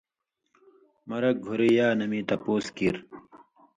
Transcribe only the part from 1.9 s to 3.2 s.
نہ مِیں تپُوس کیریۡ